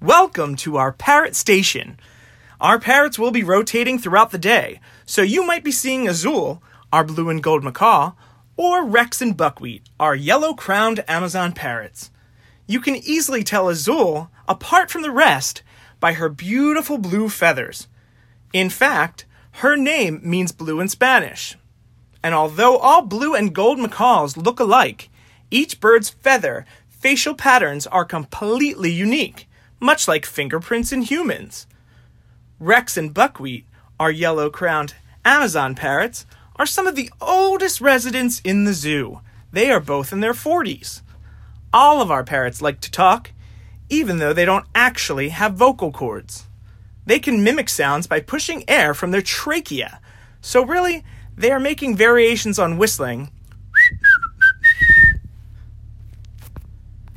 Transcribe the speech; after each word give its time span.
Welcome 0.00 0.54
to 0.58 0.76
our 0.76 0.92
parrot 0.92 1.34
station. 1.34 1.98
Our 2.60 2.78
parrots 2.78 3.18
will 3.18 3.32
be 3.32 3.42
rotating 3.42 3.98
throughout 3.98 4.30
the 4.30 4.38
day, 4.38 4.78
so 5.04 5.22
you 5.22 5.44
might 5.44 5.64
be 5.64 5.72
seeing 5.72 6.06
Azul, 6.06 6.62
our 6.92 7.02
blue 7.02 7.28
and 7.28 7.42
gold 7.42 7.64
macaw, 7.64 8.12
or 8.56 8.84
Rex 8.84 9.20
and 9.20 9.36
Buckwheat, 9.36 9.82
our 9.98 10.14
yellow 10.14 10.54
crowned 10.54 11.02
Amazon 11.08 11.50
parrots. 11.50 12.12
You 12.68 12.80
can 12.80 12.94
easily 12.94 13.42
tell 13.42 13.68
Azul 13.68 14.30
apart 14.46 14.88
from 14.88 15.02
the 15.02 15.10
rest 15.10 15.64
by 15.98 16.12
her 16.12 16.28
beautiful 16.28 16.98
blue 16.98 17.28
feathers. 17.28 17.88
In 18.52 18.70
fact, 18.70 19.24
her 19.50 19.76
name 19.76 20.20
means 20.22 20.52
blue 20.52 20.78
in 20.78 20.88
Spanish. 20.88 21.56
And 22.22 22.36
although 22.36 22.78
all 22.78 23.02
blue 23.02 23.34
and 23.34 23.52
gold 23.52 23.80
macaws 23.80 24.36
look 24.36 24.60
alike, 24.60 25.10
each 25.50 25.80
bird's 25.80 26.08
feather 26.08 26.66
facial 26.88 27.34
patterns 27.34 27.84
are 27.88 28.04
completely 28.04 28.92
unique, 28.92 29.48
much 29.80 30.08
like 30.08 30.26
fingerprints 30.26 30.92
in 30.92 31.02
humans. 31.02 31.66
Rex 32.58 32.96
and 32.96 33.14
Buckwheat, 33.14 33.66
our 34.00 34.10
yellow 34.10 34.50
crowned 34.50 34.94
Amazon 35.24 35.74
parrots, 35.74 36.26
are 36.56 36.66
some 36.66 36.86
of 36.86 36.96
the 36.96 37.10
oldest 37.20 37.80
residents 37.80 38.40
in 38.44 38.64
the 38.64 38.72
zoo. 38.72 39.20
They 39.52 39.70
are 39.70 39.80
both 39.80 40.12
in 40.12 40.20
their 40.20 40.32
40s. 40.32 41.02
All 41.72 42.02
of 42.02 42.10
our 42.10 42.24
parrots 42.24 42.60
like 42.60 42.80
to 42.80 42.90
talk, 42.90 43.30
even 43.88 44.18
though 44.18 44.32
they 44.32 44.44
don't 44.44 44.66
actually 44.74 45.28
have 45.30 45.54
vocal 45.54 45.92
cords. 45.92 46.46
They 47.06 47.18
can 47.18 47.44
mimic 47.44 47.68
sounds 47.68 48.06
by 48.06 48.20
pushing 48.20 48.68
air 48.68 48.92
from 48.92 49.12
their 49.12 49.22
trachea, 49.22 50.00
so 50.40 50.64
really, 50.64 51.04
they 51.36 51.50
are 51.50 51.60
making 51.60 51.96
variations 51.96 52.58
on 52.58 52.78
whistling 52.78 53.30